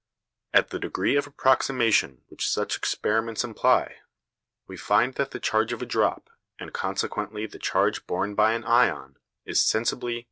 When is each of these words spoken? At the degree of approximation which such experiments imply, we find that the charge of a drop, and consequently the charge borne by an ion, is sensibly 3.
At 0.51 0.71
the 0.71 0.79
degree 0.79 1.15
of 1.15 1.27
approximation 1.27 2.23
which 2.29 2.49
such 2.49 2.75
experiments 2.75 3.43
imply, 3.43 3.97
we 4.65 4.75
find 4.75 5.13
that 5.13 5.29
the 5.29 5.39
charge 5.39 5.73
of 5.73 5.83
a 5.83 5.85
drop, 5.85 6.31
and 6.59 6.73
consequently 6.73 7.45
the 7.45 7.59
charge 7.59 8.07
borne 8.07 8.33
by 8.33 8.53
an 8.53 8.63
ion, 8.63 9.17
is 9.45 9.61
sensibly 9.63 10.13
3. 10.15 10.19